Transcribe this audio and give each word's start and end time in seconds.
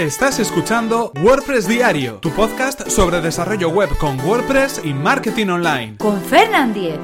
Estás 0.00 0.38
escuchando 0.38 1.12
WordPress 1.22 1.68
Diario, 1.68 2.20
tu 2.22 2.30
podcast 2.30 2.88
sobre 2.88 3.20
desarrollo 3.20 3.68
web 3.68 3.90
con 3.98 4.18
WordPress 4.20 4.80
y 4.82 4.94
marketing 4.94 5.48
online. 5.48 5.98
Con 5.98 6.18
Fernand 6.22 6.72
Diez. 6.72 6.98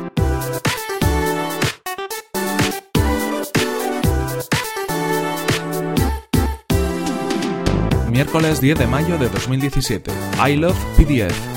Miércoles 8.11 8.63
10 8.63 8.79
de 8.79 8.87
mayo 8.87 9.19
de 9.19 9.29
2017. 9.29 10.11
I 10.49 10.57
love 10.57 10.75
PDF. 10.97 11.56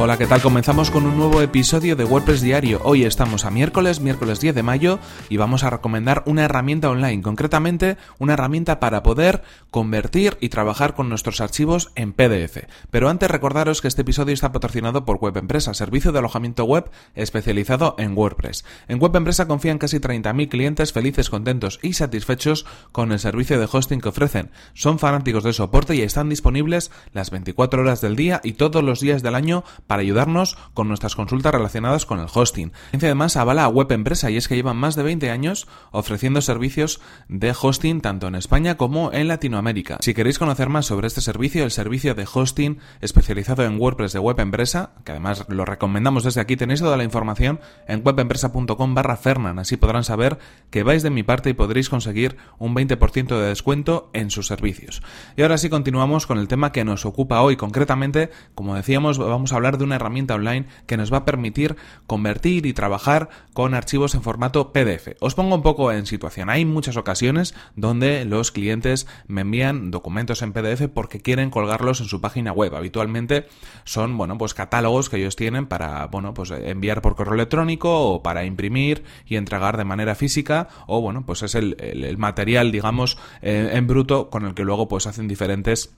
Hola, 0.00 0.16
¿qué 0.16 0.28
tal? 0.28 0.40
Comenzamos 0.40 0.92
con 0.92 1.06
un 1.06 1.18
nuevo 1.18 1.42
episodio 1.42 1.96
de 1.96 2.04
WordPress 2.04 2.40
Diario. 2.40 2.80
Hoy 2.84 3.02
estamos 3.02 3.44
a 3.44 3.50
miércoles, 3.50 3.98
miércoles 3.98 4.38
10 4.38 4.54
de 4.54 4.62
mayo, 4.62 5.00
y 5.28 5.38
vamos 5.38 5.64
a 5.64 5.70
recomendar 5.70 6.22
una 6.24 6.44
herramienta 6.44 6.88
online, 6.88 7.20
concretamente 7.20 7.96
una 8.20 8.34
herramienta 8.34 8.78
para 8.78 9.02
poder 9.02 9.42
convertir 9.72 10.38
y 10.40 10.50
trabajar 10.50 10.94
con 10.94 11.08
nuestros 11.08 11.40
archivos 11.40 11.90
en 11.96 12.12
PDF. 12.12 12.68
Pero 12.92 13.08
antes 13.08 13.28
recordaros 13.28 13.82
que 13.82 13.88
este 13.88 14.02
episodio 14.02 14.34
está 14.34 14.52
patrocinado 14.52 15.04
por 15.04 15.16
Web 15.16 15.36
Empresa, 15.36 15.74
servicio 15.74 16.12
de 16.12 16.20
alojamiento 16.20 16.62
web 16.62 16.88
especializado 17.16 17.96
en 17.98 18.16
WordPress. 18.16 18.64
En 18.86 19.00
Web 19.00 19.16
Empresa 19.16 19.48
confían 19.48 19.78
casi 19.78 19.98
30.000 19.98 20.48
clientes 20.48 20.92
felices, 20.92 21.28
contentos 21.28 21.80
y 21.82 21.94
satisfechos 21.94 22.66
con 22.92 23.10
el 23.10 23.18
servicio 23.18 23.58
de 23.58 23.68
hosting 23.70 24.00
que 24.00 24.10
ofrecen. 24.10 24.52
Son 24.74 25.00
fanáticos 25.00 25.42
del 25.42 25.54
soporte 25.54 25.96
y 25.96 26.02
están 26.02 26.28
disponibles 26.28 26.92
las 27.12 27.32
24 27.32 27.82
horas 27.82 28.00
del 28.00 28.14
día 28.14 28.40
y 28.44 28.52
todos 28.52 28.84
los 28.84 29.00
días 29.00 29.24
del 29.24 29.34
año 29.34 29.64
para 29.88 30.02
ayudarnos 30.02 30.56
con 30.74 30.86
nuestras 30.86 31.16
consultas 31.16 31.52
relacionadas 31.52 32.06
con 32.06 32.20
el 32.20 32.28
hosting. 32.32 32.72
Además, 32.92 33.36
avala 33.36 33.64
a 33.64 33.68
Web 33.68 33.90
Empresa 33.90 34.30
y 34.30 34.36
es 34.36 34.46
que 34.46 34.54
llevan 34.54 34.76
más 34.76 34.94
de 34.94 35.02
20 35.02 35.30
años 35.30 35.66
ofreciendo 35.90 36.40
servicios 36.40 37.00
de 37.28 37.54
hosting 37.60 38.00
tanto 38.00 38.28
en 38.28 38.36
España 38.36 38.76
como 38.76 39.12
en 39.12 39.26
Latinoamérica. 39.26 39.96
Si 40.00 40.14
queréis 40.14 40.38
conocer 40.38 40.68
más 40.68 40.86
sobre 40.86 41.08
este 41.08 41.20
servicio, 41.20 41.64
el 41.64 41.70
servicio 41.70 42.14
de 42.14 42.28
hosting 42.32 42.78
especializado 43.00 43.64
en 43.64 43.80
WordPress 43.80 44.12
de 44.12 44.18
Web 44.18 44.40
Empresa, 44.40 44.92
que 45.04 45.12
además 45.12 45.46
lo 45.48 45.64
recomendamos 45.64 46.24
desde 46.24 46.40
aquí, 46.40 46.56
tenéis 46.56 46.80
toda 46.80 46.96
la 46.96 47.04
información 47.04 47.60
en 47.86 48.02
webempresa.com 48.04 48.94
barra 48.94 49.16
Fernan, 49.16 49.58
así 49.58 49.76
podrán 49.76 50.04
saber 50.04 50.38
que 50.70 50.82
vais 50.82 51.02
de 51.02 51.10
mi 51.10 51.22
parte 51.22 51.50
y 51.50 51.54
podréis 51.54 51.88
conseguir 51.88 52.36
un 52.58 52.74
20% 52.74 53.28
de 53.28 53.48
descuento 53.48 54.10
en 54.12 54.30
sus 54.30 54.46
servicios. 54.46 55.02
Y 55.36 55.42
ahora 55.42 55.56
sí 55.56 55.70
continuamos 55.70 56.26
con 56.26 56.38
el 56.38 56.48
tema 56.48 56.72
que 56.72 56.84
nos 56.84 57.06
ocupa 57.06 57.40
hoy, 57.40 57.56
concretamente, 57.56 58.30
como 58.54 58.74
decíamos, 58.74 59.18
vamos 59.18 59.52
a 59.52 59.56
hablar 59.56 59.77
de 59.78 59.84
una 59.84 59.96
herramienta 59.96 60.34
online 60.34 60.66
que 60.86 60.96
nos 60.96 61.12
va 61.12 61.18
a 61.18 61.24
permitir 61.24 61.76
convertir 62.06 62.66
y 62.66 62.72
trabajar 62.72 63.28
con 63.52 63.74
archivos 63.74 64.14
en 64.14 64.22
formato 64.22 64.72
PDF. 64.72 65.16
Os 65.20 65.34
pongo 65.34 65.54
un 65.54 65.62
poco 65.62 65.92
en 65.92 66.06
situación. 66.06 66.50
Hay 66.50 66.64
muchas 66.64 66.96
ocasiones 66.96 67.54
donde 67.76 68.24
los 68.24 68.52
clientes 68.52 69.06
me 69.26 69.42
envían 69.42 69.90
documentos 69.90 70.42
en 70.42 70.52
PDF 70.52 70.88
porque 70.92 71.20
quieren 71.20 71.50
colgarlos 71.50 72.00
en 72.00 72.06
su 72.06 72.20
página 72.20 72.52
web. 72.52 72.74
Habitualmente 72.74 73.46
son, 73.84 74.16
bueno, 74.16 74.36
pues 74.38 74.54
catálogos 74.54 75.08
que 75.08 75.16
ellos 75.16 75.36
tienen 75.36 75.66
para, 75.66 76.06
bueno, 76.06 76.34
pues 76.34 76.50
enviar 76.50 77.02
por 77.02 77.16
correo 77.16 77.34
electrónico 77.34 78.12
o 78.12 78.22
para 78.22 78.44
imprimir 78.44 79.04
y 79.26 79.36
entregar 79.36 79.76
de 79.76 79.84
manera 79.84 80.14
física 80.14 80.68
o, 80.86 81.00
bueno, 81.00 81.24
pues 81.24 81.42
es 81.42 81.54
el, 81.54 82.16
material, 82.18 82.72
digamos, 82.72 83.18
eh, 83.42 83.70
en 83.72 83.86
bruto 83.86 84.30
con 84.30 84.44
el 84.44 84.54
que 84.54 84.64
luego 84.64 84.88
pues 84.88 85.06
hacen 85.06 85.28
diferentes 85.28 85.94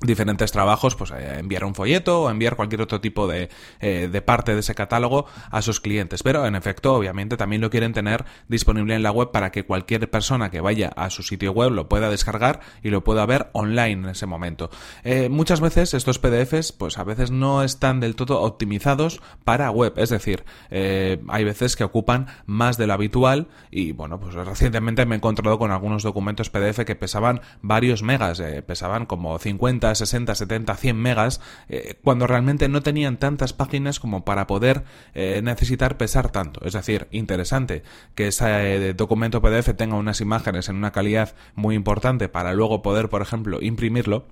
diferentes 0.00 0.52
trabajos, 0.52 0.96
pues 0.96 1.10
eh, 1.10 1.38
enviar 1.38 1.64
un 1.64 1.74
folleto 1.74 2.22
o 2.22 2.30
enviar 2.30 2.56
cualquier 2.56 2.82
otro 2.82 3.00
tipo 3.00 3.26
de, 3.26 3.48
eh, 3.80 4.08
de, 4.10 4.22
parte 4.22 4.54
de 4.54 4.60
ese 4.60 4.74
catálogo 4.74 5.26
a 5.50 5.62
sus 5.62 5.80
clientes. 5.80 6.22
Pero 6.22 6.46
en 6.46 6.54
efecto, 6.54 6.94
obviamente 6.94 7.36
también 7.36 7.62
lo 7.62 7.70
quieren 7.70 7.92
tener 7.92 8.24
disponible 8.48 8.94
en 8.94 9.02
la 9.02 9.10
web 9.10 9.30
para 9.30 9.50
que 9.50 9.64
cualquier 9.64 10.10
persona 10.10 10.50
que 10.50 10.60
vaya 10.60 10.88
a 10.96 11.10
su 11.10 11.22
sitio 11.22 11.52
web 11.52 11.70
lo 11.70 11.88
pueda 11.88 12.10
descargar 12.10 12.60
y 12.82 12.90
lo 12.90 13.04
pueda 13.04 13.24
ver 13.26 13.50
online 13.52 13.92
en 13.92 14.06
ese 14.06 14.26
momento. 14.26 14.70
Eh, 15.04 15.28
muchas 15.28 15.60
veces 15.60 15.94
estos 15.94 16.18
PDFs, 16.18 16.72
pues 16.72 16.98
a 16.98 17.04
veces 17.04 17.30
no 17.30 17.62
están 17.62 18.00
del 18.00 18.16
todo 18.16 18.42
optimizados 18.42 19.20
para 19.44 19.70
web. 19.70 19.94
Es 19.96 20.10
decir, 20.10 20.44
hay 20.70 21.44
veces 21.44 21.76
que 21.76 21.84
ocupan 21.84 22.26
más 22.46 22.76
de 22.76 22.86
lo 22.86 22.94
habitual 22.94 23.48
y 23.70 23.92
bueno, 23.92 24.18
pues 24.20 24.34
recientemente 24.34 25.06
me 25.06 25.14
he 25.14 25.18
encontrado 25.18 25.58
con 25.58 25.70
algunos 25.70 26.02
documentos 26.02 26.50
PDF 26.50 26.84
que 26.84 26.96
pesaban 26.96 27.40
varios 27.62 28.02
megas, 28.02 28.42
pesaban 28.66 29.06
como 29.06 29.38
50 29.38 29.73
60, 29.80 30.34
70, 30.34 30.76
100 30.76 30.96
megas, 30.96 31.40
eh, 31.68 31.98
cuando 32.02 32.26
realmente 32.26 32.68
no 32.68 32.82
tenían 32.82 33.16
tantas 33.16 33.52
páginas 33.52 34.00
como 34.00 34.24
para 34.24 34.46
poder 34.46 34.84
eh, 35.14 35.40
necesitar 35.42 35.96
pesar 35.96 36.30
tanto. 36.30 36.64
Es 36.64 36.72
decir, 36.72 37.08
interesante 37.10 37.82
que 38.14 38.28
ese 38.28 38.88
eh, 38.88 38.94
documento 38.94 39.42
PDF 39.42 39.74
tenga 39.76 39.96
unas 39.96 40.20
imágenes 40.20 40.68
en 40.68 40.76
una 40.76 40.92
calidad 40.92 41.34
muy 41.54 41.74
importante 41.74 42.28
para 42.28 42.52
luego 42.54 42.82
poder, 42.82 43.08
por 43.08 43.22
ejemplo, 43.22 43.60
imprimirlo 43.60 44.26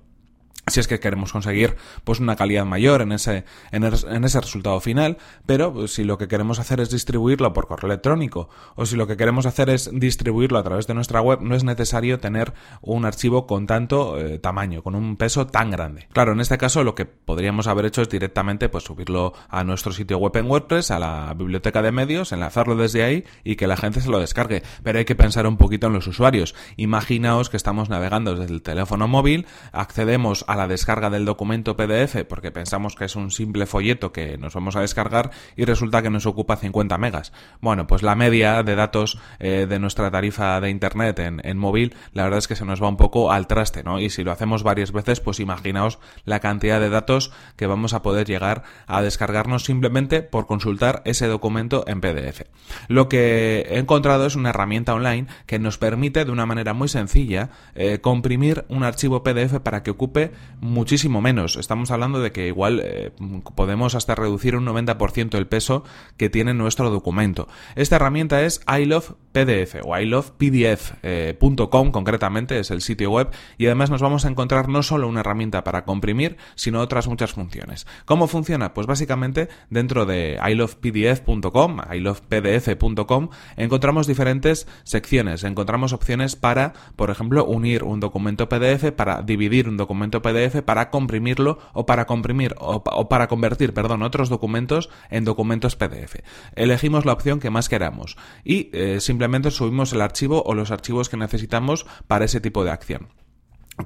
si 0.67 0.79
es 0.79 0.87
que 0.87 0.99
queremos 0.99 1.33
conseguir 1.33 1.75
pues 2.03 2.19
una 2.19 2.35
calidad 2.35 2.65
mayor 2.65 3.01
en 3.01 3.11
ese, 3.11 3.43
en, 3.71 3.83
ese 3.83 4.41
resultado 4.41 4.79
final, 4.79 5.17
pero 5.45 5.73
pues, 5.73 5.93
si 5.93 6.05
lo 6.05 6.17
que 6.17 6.29
queremos 6.29 6.57
hacer 6.59 6.79
es 6.79 6.89
distribuirlo 6.89 7.51
por 7.51 7.67
correo 7.67 7.91
electrónico 7.91 8.49
o 8.75 8.85
si 8.85 8.95
lo 8.95 9.05
que 9.05 9.17
queremos 9.17 9.45
hacer 9.45 9.69
es 9.69 9.89
distribuirlo 9.93 10.57
a 10.57 10.63
través 10.63 10.87
de 10.87 10.93
nuestra 10.93 11.19
web, 11.21 11.41
no 11.41 11.55
es 11.55 11.65
necesario 11.65 12.19
tener 12.19 12.53
un 12.81 13.03
archivo 13.03 13.45
con 13.45 13.67
tanto 13.67 14.17
eh, 14.17 14.39
tamaño, 14.39 14.83
con 14.83 14.95
un 14.95 15.17
peso 15.17 15.47
tan 15.47 15.69
grande. 15.69 16.07
Claro, 16.13 16.31
en 16.31 16.39
este 16.39 16.57
caso 16.57 16.83
lo 16.85 16.95
que 16.95 17.05
podríamos 17.05 17.67
haber 17.67 17.85
hecho 17.85 18.01
es 18.01 18.09
directamente 18.09 18.69
pues 18.69 18.85
subirlo 18.85 19.33
a 19.49 19.65
nuestro 19.65 19.91
sitio 19.91 20.17
web 20.17 20.37
en 20.37 20.49
WordPress, 20.49 20.91
a 20.91 20.99
la 20.99 21.33
biblioteca 21.33 21.81
de 21.81 21.91
medios, 21.91 22.31
enlazarlo 22.31 22.77
desde 22.77 23.03
ahí 23.03 23.25
y 23.43 23.57
que 23.57 23.67
la 23.67 23.75
gente 23.75 23.99
se 23.99 24.09
lo 24.09 24.19
descargue. 24.19 24.63
Pero 24.81 24.97
hay 24.97 25.05
que 25.05 25.15
pensar 25.15 25.45
un 25.45 25.57
poquito 25.57 25.87
en 25.87 25.93
los 25.93 26.07
usuarios. 26.07 26.55
Imaginaos 26.77 27.49
que 27.49 27.57
estamos 27.57 27.89
navegando 27.89 28.35
desde 28.35 28.53
el 28.53 28.61
teléfono 28.61 29.09
móvil, 29.09 29.45
accedemos 29.73 30.42
a 30.47 30.55
la 30.55 30.67
descarga 30.67 31.09
del 31.09 31.25
documento 31.25 31.75
PDF 31.75 32.23
porque 32.27 32.51
pensamos 32.51 32.95
que 32.95 33.05
es 33.05 33.15
un 33.15 33.31
simple 33.31 33.65
folleto 33.65 34.11
que 34.11 34.37
nos 34.37 34.53
vamos 34.53 34.75
a 34.75 34.81
descargar 34.81 35.31
y 35.55 35.65
resulta 35.65 36.01
que 36.01 36.09
nos 36.09 36.25
ocupa 36.25 36.55
50 36.55 36.97
megas. 36.97 37.33
Bueno, 37.61 37.87
pues 37.87 38.03
la 38.03 38.15
media 38.15 38.63
de 38.63 38.75
datos 38.75 39.19
eh, 39.39 39.65
de 39.67 39.79
nuestra 39.79 40.11
tarifa 40.11 40.59
de 40.61 40.69
Internet 40.69 41.19
en, 41.19 41.41
en, 41.43 41.57
móvil, 41.57 41.95
la 42.13 42.23
verdad 42.23 42.39
es 42.39 42.47
que 42.47 42.55
se 42.55 42.65
nos 42.65 42.81
va 42.81 42.89
un 42.89 42.97
poco 42.97 43.31
al 43.31 43.47
traste, 43.47 43.83
¿no? 43.83 43.99
Y 43.99 44.09
si 44.09 44.23
lo 44.23 44.31
hacemos 44.31 44.63
varias 44.63 44.91
veces, 44.91 45.19
pues 45.19 45.39
imaginaos 45.39 45.99
la 46.25 46.39
cantidad 46.39 46.79
de 46.79 46.89
datos 46.89 47.31
que 47.55 47.67
vamos 47.67 47.93
a 47.93 48.01
poder 48.01 48.27
llegar 48.27 48.63
a 48.87 49.01
descargarnos 49.01 49.63
simplemente 49.63 50.21
por 50.21 50.47
consultar 50.47 51.01
ese 51.05 51.27
documento 51.27 51.83
en 51.87 52.01
PDF. 52.01 52.41
Lo 52.87 53.09
que 53.09 53.65
he 53.69 53.77
encontrado 53.77 54.25
es 54.25 54.35
una 54.35 54.49
herramienta 54.49 54.93
online 54.93 55.27
que 55.45 55.59
nos 55.59 55.77
permite 55.77 56.25
de 56.25 56.31
una 56.31 56.45
manera 56.45 56.73
muy 56.73 56.87
sencilla 56.87 57.49
eh, 57.75 57.99
comprimir 57.99 58.65
un 58.67 58.83
archivo 58.83 59.23
PDF 59.23 59.59
para 59.59 59.83
que 59.83 59.91
ocupe 59.91 60.31
muchísimo 60.61 61.21
menos. 61.21 61.55
Estamos 61.55 61.91
hablando 61.91 62.21
de 62.21 62.31
que 62.31 62.47
igual 62.47 62.81
eh, 62.83 63.11
podemos 63.55 63.95
hasta 63.95 64.15
reducir 64.15 64.55
un 64.55 64.65
90% 64.65 65.37
el 65.37 65.47
peso 65.47 65.83
que 66.17 66.29
tiene 66.29 66.53
nuestro 66.53 66.89
documento. 66.89 67.47
Esta 67.75 67.97
herramienta 67.97 68.43
es 68.43 68.61
iLovePDF 68.67 69.75
o 69.83 69.97
ilovepdf.com 69.97 71.91
concretamente, 71.91 72.59
es 72.59 72.71
el 72.71 72.81
sitio 72.81 73.11
web 73.11 73.29
y 73.57 73.65
además 73.65 73.89
nos 73.89 74.01
vamos 74.01 74.25
a 74.25 74.29
encontrar 74.29 74.69
no 74.69 74.83
solo 74.83 75.07
una 75.07 75.19
herramienta 75.19 75.63
para 75.63 75.85
comprimir, 75.85 76.37
sino 76.55 76.79
otras 76.81 77.07
muchas 77.07 77.33
funciones. 77.33 77.85
¿Cómo 78.05 78.27
funciona? 78.27 78.73
Pues 78.73 78.87
básicamente 78.87 79.49
dentro 79.69 80.05
de 80.05 80.39
ilovepdf.com, 80.45 81.81
ilovepdf.com, 81.93 83.29
encontramos 83.57 84.07
diferentes 84.07 84.67
secciones, 84.83 85.43
encontramos 85.43 85.93
opciones 85.93 86.35
para, 86.35 86.73
por 86.95 87.09
ejemplo, 87.09 87.45
unir 87.45 87.83
un 87.83 87.99
documento 87.99 88.49
PDF, 88.49 88.91
para 88.91 89.21
dividir 89.21 89.69
un 89.69 89.77
documento 89.77 90.21
PDF 90.23 90.63
para 90.63 90.89
comprimirlo 90.89 91.59
o 91.73 91.85
para 91.85 92.07
comprimir 92.07 92.55
o, 92.57 92.83
para 93.07 93.27
convertir, 93.27 93.75
perdón, 93.75 94.01
otros 94.01 94.29
documentos 94.29 94.89
en 95.11 95.25
documentos 95.25 95.75
PDF. 95.75 96.15
Elegimos 96.55 97.05
la 97.05 97.13
opción 97.13 97.39
que 97.39 97.51
más 97.51 97.69
queramos 97.69 98.17
y 98.43 98.71
eh, 98.73 98.99
simplemente 98.99 99.51
subimos 99.51 99.93
el 99.93 100.01
archivo 100.01 100.41
o 100.43 100.55
los 100.55 100.71
archivos 100.71 101.09
que 101.09 101.17
necesitamos 101.17 101.85
para 102.07 102.25
ese 102.25 102.41
tipo 102.41 102.63
de 102.63 102.71
acción. 102.71 103.22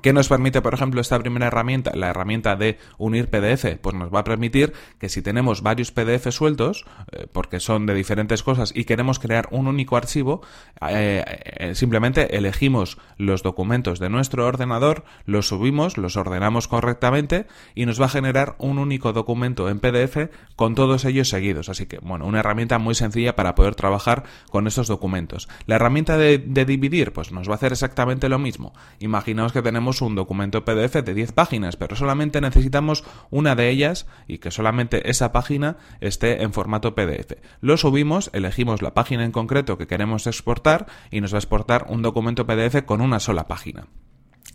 ¿Qué 0.01 0.11
nos 0.11 0.27
permite, 0.27 0.61
por 0.61 0.73
ejemplo, 0.73 0.99
esta 0.99 1.17
primera 1.17 1.47
herramienta? 1.47 1.91
La 1.95 2.09
herramienta 2.09 2.57
de 2.57 2.77
unir 2.97 3.29
PDF, 3.29 3.77
pues 3.81 3.95
nos 3.95 4.13
va 4.13 4.19
a 4.19 4.23
permitir 4.25 4.73
que 4.99 5.07
si 5.07 5.21
tenemos 5.21 5.61
varios 5.61 5.91
PDF 5.91 6.29
sueltos, 6.31 6.85
eh, 7.13 7.27
porque 7.31 7.61
son 7.61 7.85
de 7.85 7.93
diferentes 7.93 8.43
cosas, 8.43 8.73
y 8.75 8.83
queremos 8.83 9.17
crear 9.17 9.47
un 9.49 9.65
único 9.67 9.95
archivo, 9.95 10.41
eh, 10.89 11.23
eh, 11.25 11.75
simplemente 11.75 12.35
elegimos 12.35 12.97
los 13.17 13.43
documentos 13.43 13.99
de 13.99 14.09
nuestro 14.09 14.45
ordenador, 14.45 15.05
los 15.25 15.47
subimos, 15.47 15.97
los 15.97 16.17
ordenamos 16.17 16.67
correctamente 16.67 17.47
y 17.73 17.85
nos 17.85 18.01
va 18.01 18.05
a 18.05 18.09
generar 18.09 18.55
un 18.59 18.79
único 18.79 19.13
documento 19.13 19.69
en 19.69 19.79
PDF 19.79 20.29
con 20.57 20.75
todos 20.75 21.05
ellos 21.05 21.29
seguidos. 21.29 21.69
Así 21.69 21.85
que, 21.85 21.99
bueno, 21.99 22.25
una 22.25 22.41
herramienta 22.41 22.77
muy 22.77 22.93
sencilla 22.93 23.37
para 23.37 23.55
poder 23.55 23.75
trabajar 23.75 24.23
con 24.49 24.67
estos 24.67 24.87
documentos. 24.87 25.47
La 25.65 25.75
herramienta 25.75 26.17
de, 26.17 26.39
de 26.39 26.65
dividir, 26.65 27.13
pues 27.13 27.31
nos 27.31 27.47
va 27.47 27.53
a 27.53 27.55
hacer 27.55 27.71
exactamente 27.71 28.27
lo 28.27 28.37
mismo. 28.37 28.73
Imaginaos 28.99 29.53
que 29.53 29.61
tenemos 29.61 29.76
tenemos 29.77 30.01
un 30.01 30.15
documento 30.15 30.65
PDF 30.65 31.03
de 31.03 31.13
10 31.13 31.33
páginas, 31.33 31.75
pero 31.75 31.95
solamente 31.95 32.41
necesitamos 32.41 33.03
una 33.29 33.53
de 33.53 33.69
ellas 33.69 34.07
y 34.27 34.39
que 34.39 34.49
solamente 34.49 35.11
esa 35.11 35.31
página 35.31 35.77
esté 36.01 36.41
en 36.41 36.51
formato 36.51 36.95
PDF. 36.95 37.33
Lo 37.61 37.77
subimos, 37.77 38.31
elegimos 38.33 38.81
la 38.81 38.95
página 38.95 39.23
en 39.23 39.31
concreto 39.31 39.77
que 39.77 39.85
queremos 39.85 40.25
exportar 40.25 40.87
y 41.11 41.21
nos 41.21 41.31
va 41.31 41.37
a 41.37 41.45
exportar 41.45 41.85
un 41.89 42.01
documento 42.01 42.47
PDF 42.47 42.85
con 42.87 43.01
una 43.01 43.19
sola 43.19 43.47
página. 43.47 43.85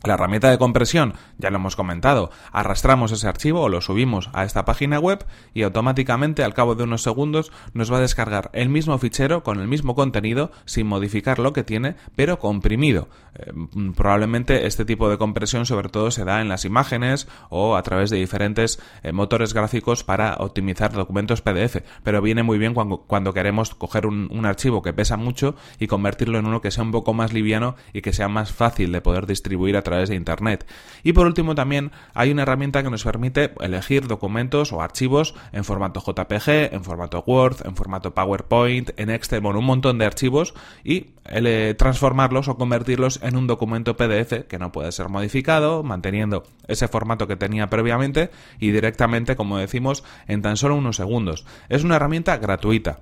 La 0.04 0.14
herramienta 0.14 0.50
de 0.50 0.58
compresión, 0.58 1.14
ya 1.38 1.50
lo 1.50 1.56
hemos 1.56 1.76
comentado, 1.76 2.31
arrastramos 2.50 3.12
ese 3.12 3.28
archivo 3.28 3.60
o 3.60 3.69
lo 3.69 3.81
subimos 3.81 4.31
a 4.32 4.43
esta 4.44 4.64
página 4.64 4.99
web 4.99 5.25
y 5.54 5.62
automáticamente 5.62 6.43
al 6.43 6.54
cabo 6.54 6.75
de 6.75 6.82
unos 6.82 7.02
segundos 7.02 7.52
nos 7.72 7.93
va 7.93 7.99
a 7.99 8.00
descargar 8.00 8.50
el 8.52 8.69
mismo 8.69 8.99
fichero 8.99 9.44
con 9.44 9.60
el 9.60 9.69
mismo 9.69 9.94
contenido 9.94 10.50
sin 10.64 10.88
modificar 10.88 11.38
lo 11.38 11.52
que 11.52 11.62
tiene, 11.62 11.94
pero 12.16 12.40
comprimido. 12.40 13.08
Eh, 13.34 13.52
probablemente 13.96 14.66
este 14.66 14.84
tipo 14.84 15.08
de 15.08 15.19
compresión 15.19 15.66
sobre 15.66 15.88
todo 15.88 16.10
se 16.10 16.25
da 16.25 16.40
en 16.40 16.49
las 16.49 16.64
imágenes 16.64 17.28
o 17.49 17.76
a 17.76 17.82
través 17.84 18.10
de 18.10 18.16
diferentes 18.16 18.81
eh, 19.04 19.12
motores 19.12 19.54
gráficos 19.54 20.02
para 20.02 20.34
optimizar 20.40 20.93
documentos 20.93 21.43
PDF, 21.43 21.76
pero 22.02 22.20
viene 22.20 22.43
muy 22.43 22.58
bien 22.58 22.75
cuando, 22.75 22.99
cuando 22.99 23.32
queremos 23.32 23.76
coger 23.76 24.06
un, 24.06 24.28
un 24.32 24.46
archivo 24.46 24.82
que 24.82 24.93
pesa 24.93 25.16
mucho 25.16 25.54
y 25.78 25.87
convertirlo 25.87 26.38
en 26.40 26.46
uno 26.46 26.60
que 26.60 26.72
sea 26.72 26.82
un 26.82 26.90
poco 26.90 27.14
más 27.14 27.32
liviano 27.32 27.76
y 27.93 28.02
que 28.02 28.12
sea 28.12 28.26
más 28.26 28.52
fácil 28.52 28.90
de 28.90 29.00
poder 29.00 29.26
distribuir 29.26 29.76
a 29.76 29.82
través 29.82 29.92
de 29.97 30.15
Internet. 30.15 30.67
Y 31.03 31.12
por 31.12 31.27
último 31.27 31.55
también 31.55 31.93
hay 32.15 32.31
una 32.31 32.43
herramienta 32.43 32.83
que 32.83 32.91
nos 32.91 33.05
permite 33.05 33.53
elegir 33.61 34.06
documentos 34.06 34.73
o 34.73 34.83
archivos 34.83 35.35
en 35.53 35.65
formato 35.65 36.00
JPG, 36.00 36.75
en 36.75 36.85
formato 36.85 37.23
Word, 37.27 37.67
en 37.67 37.77
formato 37.77 38.15
PowerPoint, 38.15 38.91
en 38.97 39.11
Excel, 39.11 39.44
un 39.44 39.65
montón 39.65 39.99
de 39.99 40.06
archivos 40.06 40.55
y 40.85 41.11
eh, 41.27 41.75
transformarlos 41.77 42.49
o 42.49 42.56
convertirlos 42.56 43.21
en 43.23 43.37
un 43.37 43.47
documento 43.47 43.97
PDF 43.97 44.47
que 44.49 44.59
no 44.59 44.73
puede 44.73 44.93
ser 44.93 45.09
modificado, 45.09 45.83
manteniendo 45.83 46.45
ese 46.69 46.88
formato 46.88 47.27
que 47.27 47.37
tenía 47.37 47.69
previamente 47.69 48.31
y 48.59 48.71
directamente, 48.71 49.37
como 49.37 49.59
decimos, 49.59 50.05
en 50.27 50.43
tan 50.43 50.56
solo 50.56 50.77
unos 50.77 50.97
segundos. 50.97 51.45
Es 51.69 51.85
una 51.85 51.97
herramienta 51.97 52.37
gratuita 52.38 53.00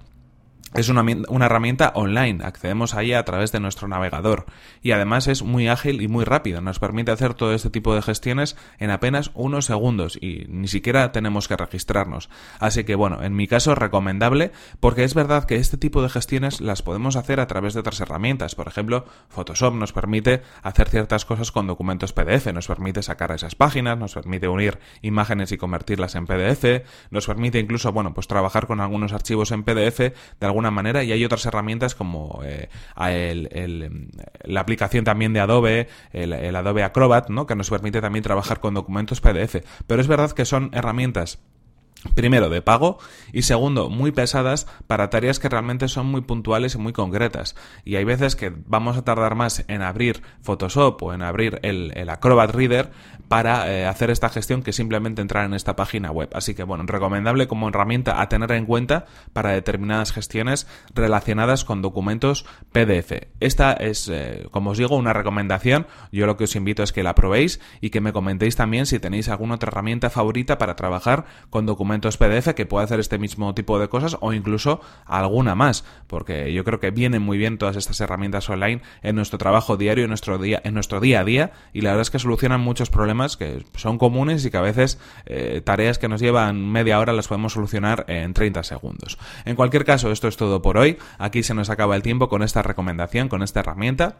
es 0.74 0.88
una, 0.88 1.04
una, 1.28 1.46
herramienta 1.46 1.92
online, 1.94 2.44
accedemos 2.44 2.94
a 2.94 3.00
a 3.00 3.24
través 3.24 3.50
de 3.50 3.60
nuestro 3.60 3.88
navegador. 3.88 4.46
Y 4.82 4.92
además 4.92 5.26
es 5.26 5.42
muy 5.42 5.68
ágil 5.68 6.00
y 6.02 6.06
muy 6.06 6.24
rápido, 6.24 6.60
nos 6.60 6.78
permite 6.78 7.10
hacer 7.10 7.34
todo 7.34 7.54
este 7.54 7.70
tipo 7.70 7.94
de 7.94 8.02
gestiones 8.02 8.56
en 8.78 8.90
apenas 8.90 9.30
unos 9.34 9.66
segundos 9.66 10.18
y 10.20 10.46
ni 10.48 10.68
siquiera 10.68 11.12
tenemos 11.12 11.48
que 11.48 11.56
registrarnos. 11.56 12.30
Así 12.58 12.84
que 12.84 12.94
bueno, 12.94 13.22
en 13.22 13.34
mi 13.34 13.48
caso 13.48 13.74
recomendable 13.74 14.52
porque 14.78 15.04
es 15.04 15.14
verdad 15.14 15.44
que 15.44 15.56
este 15.56 15.76
tipo 15.76 16.02
de 16.02 16.08
gestiones 16.08 16.60
las 16.60 16.82
podemos 16.82 17.16
hacer 17.16 17.40
a 17.40 17.46
través 17.46 17.74
de 17.74 17.80
otras 17.80 18.00
herramientas, 18.00 18.54
por 18.54 18.68
ejemplo, 18.68 19.06
Photoshop 19.30 19.74
nos 19.74 19.92
permite 19.92 20.42
hacer 20.62 20.88
ciertas 20.88 21.24
cosas 21.24 21.50
con 21.50 21.66
documentos 21.66 22.12
PDF, 22.12 22.52
nos 22.52 22.66
permite 22.68 23.02
sacar 23.02 23.32
esas 23.32 23.54
páginas, 23.54 23.98
nos 23.98 24.14
permite 24.14 24.46
unir 24.46 24.78
imágenes 25.02 25.52
y 25.52 25.58
convertirlas 25.58 26.14
en 26.14 26.26
PDF, 26.26 26.84
nos 27.10 27.26
permite 27.26 27.58
incluso, 27.58 27.92
bueno, 27.92 28.14
pues 28.14 28.28
trabajar 28.28 28.66
con 28.66 28.80
algunos 28.80 29.12
archivos 29.12 29.50
en 29.52 29.64
PDF 29.64 29.98
de 29.98 30.46
alguna 30.46 30.59
manera 30.70 31.02
y 31.02 31.12
hay 31.12 31.24
otras 31.24 31.46
herramientas 31.46 31.94
como 31.94 32.42
eh, 32.44 32.68
la 34.44 34.60
aplicación 34.60 35.04
también 35.04 35.32
de 35.32 35.40
Adobe, 35.40 35.88
el, 36.12 36.54
Adobe 36.56 36.82
Acrobat, 36.82 37.30
¿no? 37.30 37.46
que 37.46 37.54
nos 37.54 37.70
permite 37.70 38.00
también 38.00 38.22
trabajar 38.22 38.60
con 38.60 38.74
documentos 38.74 39.20
PDF. 39.20 39.64
Pero 39.86 40.02
es 40.02 40.08
verdad 40.08 40.32
que 40.32 40.44
son 40.44 40.70
herramientas 40.74 41.38
Primero, 42.14 42.48
de 42.48 42.62
pago 42.62 42.96
y 43.30 43.42
segundo, 43.42 43.90
muy 43.90 44.10
pesadas 44.10 44.66
para 44.86 45.10
tareas 45.10 45.38
que 45.38 45.50
realmente 45.50 45.86
son 45.86 46.06
muy 46.06 46.22
puntuales 46.22 46.74
y 46.74 46.78
muy 46.78 46.94
concretas. 46.94 47.56
Y 47.84 47.96
hay 47.96 48.04
veces 48.04 48.36
que 48.36 48.50
vamos 48.66 48.96
a 48.96 49.04
tardar 49.04 49.34
más 49.34 49.64
en 49.68 49.82
abrir 49.82 50.22
Photoshop 50.40 51.02
o 51.02 51.12
en 51.12 51.20
abrir 51.20 51.60
el, 51.62 52.08
Acrobat 52.08 52.54
Reader 52.54 52.90
para 53.30 53.72
eh, 53.72 53.86
hacer 53.86 54.10
esta 54.10 54.28
gestión 54.28 54.64
que 54.64 54.72
simplemente 54.72 55.22
entrar 55.22 55.44
en 55.44 55.54
esta 55.54 55.76
página 55.76 56.10
web. 56.10 56.28
Así 56.32 56.56
que 56.56 56.64
bueno, 56.64 56.82
recomendable 56.84 57.46
como 57.46 57.68
herramienta 57.68 58.20
a 58.20 58.28
tener 58.28 58.50
en 58.50 58.66
cuenta 58.66 59.06
para 59.32 59.52
determinadas 59.52 60.10
gestiones 60.10 60.66
relacionadas 60.96 61.64
con 61.64 61.80
documentos 61.80 62.44
PDF. 62.72 63.28
Esta 63.38 63.72
es, 63.74 64.08
eh, 64.08 64.48
como 64.50 64.70
os 64.70 64.78
digo, 64.78 64.96
una 64.96 65.12
recomendación. 65.12 65.86
Yo 66.10 66.26
lo 66.26 66.36
que 66.36 66.42
os 66.42 66.56
invito 66.56 66.82
es 66.82 66.90
que 66.90 67.04
la 67.04 67.14
probéis 67.14 67.60
y 67.80 67.90
que 67.90 68.00
me 68.00 68.12
comentéis 68.12 68.56
también 68.56 68.84
si 68.84 68.98
tenéis 68.98 69.28
alguna 69.28 69.54
otra 69.54 69.68
herramienta 69.68 70.10
favorita 70.10 70.58
para 70.58 70.74
trabajar 70.74 71.24
con 71.50 71.66
documentos 71.66 72.16
PDF 72.16 72.54
que 72.56 72.66
puede 72.66 72.86
hacer 72.86 72.98
este 72.98 73.18
mismo 73.18 73.54
tipo 73.54 73.78
de 73.78 73.88
cosas 73.88 74.16
o 74.20 74.32
incluso 74.32 74.80
alguna 75.06 75.54
más, 75.54 75.84
porque 76.08 76.52
yo 76.52 76.64
creo 76.64 76.80
que 76.80 76.90
vienen 76.90 77.22
muy 77.22 77.38
bien 77.38 77.58
todas 77.58 77.76
estas 77.76 78.00
herramientas 78.00 78.50
online 78.50 78.82
en 79.02 79.14
nuestro 79.14 79.38
trabajo 79.38 79.76
diario, 79.76 80.02
en 80.02 80.10
nuestro 80.10 80.36
día, 80.38 80.60
en 80.64 80.74
nuestro 80.74 80.98
día 80.98 81.20
a 81.20 81.24
día, 81.24 81.52
y 81.72 81.82
la 81.82 81.90
verdad 81.90 82.02
es 82.02 82.10
que 82.10 82.18
solucionan 82.18 82.60
muchos 82.60 82.90
problemas 82.90 83.19
que 83.36 83.64
son 83.76 83.98
comunes 83.98 84.44
y 84.44 84.50
que 84.50 84.56
a 84.56 84.62
veces 84.62 84.98
eh, 85.26 85.60
tareas 85.64 85.98
que 85.98 86.08
nos 86.08 86.20
llevan 86.20 86.70
media 86.70 86.98
hora 86.98 87.12
las 87.12 87.28
podemos 87.28 87.52
solucionar 87.52 88.04
en 88.08 88.34
30 88.34 88.62
segundos. 88.62 89.18
En 89.44 89.56
cualquier 89.56 89.84
caso, 89.84 90.10
esto 90.10 90.28
es 90.28 90.36
todo 90.36 90.62
por 90.62 90.78
hoy. 90.78 90.98
Aquí 91.18 91.42
se 91.42 91.54
nos 91.54 91.70
acaba 91.70 91.96
el 91.96 92.02
tiempo 92.02 92.28
con 92.28 92.42
esta 92.42 92.62
recomendación, 92.62 93.28
con 93.28 93.42
esta 93.42 93.60
herramienta. 93.60 94.18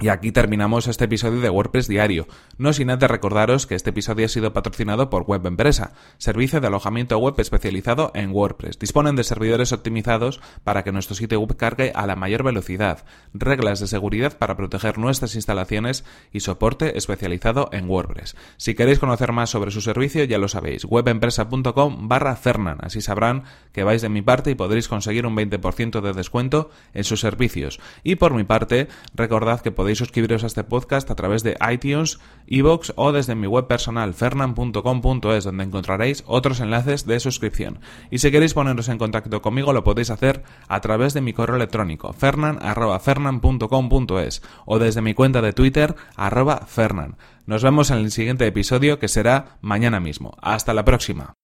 Y 0.00 0.08
aquí 0.08 0.30
terminamos 0.30 0.86
este 0.86 1.06
episodio 1.06 1.40
de 1.40 1.50
WordPress 1.50 1.88
Diario. 1.88 2.28
No 2.56 2.72
sin 2.72 2.90
antes 2.90 3.10
recordaros 3.10 3.66
que 3.66 3.74
este 3.74 3.90
episodio 3.90 4.26
ha 4.26 4.28
sido 4.28 4.52
patrocinado 4.52 5.10
por 5.10 5.24
Web 5.24 5.46
Empresa, 5.46 5.92
servicio 6.18 6.60
de 6.60 6.68
alojamiento 6.68 7.18
web 7.18 7.34
especializado 7.38 8.12
en 8.14 8.30
WordPress. 8.30 8.78
Disponen 8.78 9.16
de 9.16 9.24
servidores 9.24 9.72
optimizados 9.72 10.40
para 10.62 10.84
que 10.84 10.92
nuestro 10.92 11.16
sitio 11.16 11.40
web 11.40 11.56
cargue 11.56 11.92
a 11.94 12.06
la 12.06 12.14
mayor 12.14 12.44
velocidad, 12.44 13.04
reglas 13.32 13.80
de 13.80 13.88
seguridad 13.88 14.38
para 14.38 14.56
proteger 14.56 14.98
nuestras 14.98 15.34
instalaciones 15.34 16.04
y 16.32 16.40
soporte 16.40 16.96
especializado 16.96 17.68
en 17.72 17.90
WordPress. 17.90 18.36
Si 18.56 18.74
queréis 18.74 18.98
conocer 19.00 19.32
más 19.32 19.50
sobre 19.50 19.70
su 19.70 19.80
servicio, 19.80 20.24
ya 20.24 20.38
lo 20.38 20.48
sabéis, 20.48 20.84
webempresa.com 20.84 22.08
barra 22.08 22.36
Fernan. 22.36 22.78
Así 22.82 23.00
sabrán 23.00 23.44
que 23.72 23.84
vais 23.84 24.02
de 24.02 24.08
mi 24.08 24.22
parte 24.22 24.50
y 24.50 24.54
podréis 24.54 24.88
conseguir 24.88 25.26
un 25.26 25.36
20% 25.36 26.00
de 26.00 26.12
descuento 26.12 26.70
en 26.94 27.04
sus 27.04 27.20
servicios. 27.20 27.80
Y 28.04 28.16
por 28.16 28.34
mi 28.34 28.44
parte, 28.44 28.88
recordad 29.14 29.60
que 29.60 29.72
podéis 29.78 29.98
suscribiros 29.98 30.42
a 30.42 30.48
este 30.48 30.64
podcast 30.64 31.08
a 31.08 31.14
través 31.14 31.44
de 31.44 31.56
iTunes, 31.70 32.18
iVoox 32.48 32.94
o 32.96 33.12
desde 33.12 33.36
mi 33.36 33.46
web 33.46 33.68
personal 33.68 34.12
fernan.com.es 34.12 35.44
donde 35.44 35.62
encontraréis 35.62 36.24
otros 36.26 36.58
enlaces 36.58 37.06
de 37.06 37.20
suscripción. 37.20 37.78
Y 38.10 38.18
si 38.18 38.32
queréis 38.32 38.54
poneros 38.54 38.88
en 38.88 38.98
contacto 38.98 39.40
conmigo 39.40 39.72
lo 39.72 39.84
podéis 39.84 40.10
hacer 40.10 40.42
a 40.66 40.80
través 40.80 41.14
de 41.14 41.20
mi 41.20 41.32
correo 41.32 41.54
electrónico 41.54 42.12
fernan.fernan.com.es 42.12 44.42
o 44.66 44.80
desde 44.80 45.00
mi 45.00 45.14
cuenta 45.14 45.42
de 45.42 45.52
Twitter 45.52 45.94
arroba 46.16 46.66
fernan. 46.66 47.16
Nos 47.46 47.62
vemos 47.62 47.92
en 47.92 47.98
el 47.98 48.10
siguiente 48.10 48.48
episodio 48.48 48.98
que 48.98 49.06
será 49.06 49.58
mañana 49.60 50.00
mismo. 50.00 50.36
Hasta 50.42 50.74
la 50.74 50.84
próxima. 50.84 51.34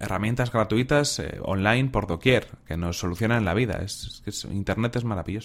Herramientas 0.00 0.50
gratuitas 0.50 1.18
eh, 1.18 1.38
online 1.42 1.90
por 1.90 2.06
doquier 2.06 2.48
que 2.66 2.76
nos 2.76 2.98
solucionan 2.98 3.44
la 3.44 3.54
vida. 3.54 3.80
Es, 3.84 4.22
es, 4.26 4.44
Internet 4.46 4.96
es 4.96 5.04
maravilloso. 5.04 5.38